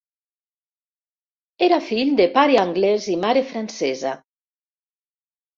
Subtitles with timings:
[1.67, 4.15] Era fill de pare anglès i mare francesa.